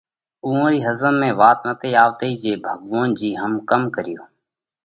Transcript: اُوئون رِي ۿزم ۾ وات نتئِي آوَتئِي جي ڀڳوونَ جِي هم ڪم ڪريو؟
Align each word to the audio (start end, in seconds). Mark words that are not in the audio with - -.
اُوئون 0.45 0.67
رِي 0.71 0.79
ۿزم 0.87 1.13
۾ 1.27 1.29
وات 1.39 1.59
نتئِي 1.67 1.89
آوَتئِي 2.03 2.31
جي 2.43 2.53
ڀڳوونَ 2.65 3.07
جِي 3.19 3.29
هم 3.41 3.53
ڪم 3.69 3.81
ڪريو؟ 3.95 4.21